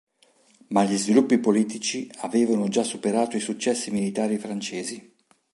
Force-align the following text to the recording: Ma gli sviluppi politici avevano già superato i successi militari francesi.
Ma 0.69 0.83
gli 0.83 0.97
sviluppi 0.97 1.37
politici 1.37 2.09
avevano 2.21 2.67
già 2.69 2.83
superato 2.83 3.37
i 3.37 3.39
successi 3.39 3.91
militari 3.91 4.39
francesi. 4.39 5.13